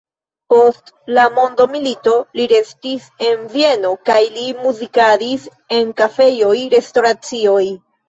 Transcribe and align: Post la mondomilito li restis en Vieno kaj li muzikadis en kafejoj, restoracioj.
Post 0.51 0.87
la 1.17 1.25
mondomilito 1.35 2.15
li 2.39 2.47
restis 2.55 3.07
en 3.29 3.45
Vieno 3.53 3.93
kaj 4.11 4.19
li 4.41 4.49
muzikadis 4.65 5.49
en 5.81 5.97
kafejoj, 6.03 6.55
restoracioj. 6.79 7.65